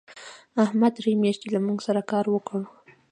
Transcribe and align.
احمد 0.63 0.91
درې 0.97 1.13
میاشتې 1.23 1.47
له 1.55 1.59
موږ 1.65 1.77
سره 1.87 2.01
کار 2.11 2.25
وکړ. 2.29 2.61